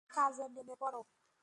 কাজে 0.09 0.45
নেমে 0.49 0.75
পড়ো। 0.81 1.01